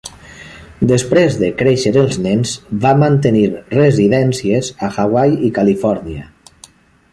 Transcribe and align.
Després 0.91 1.35
de 1.41 1.49
créixer 1.59 1.91
els 2.05 2.17
nens, 2.23 2.55
va 2.87 2.95
mantenir 3.05 3.45
residències 3.77 4.73
a 4.89 4.93
Hawaii 5.05 5.39
i 5.51 5.55
Califòrnia. 5.61 6.29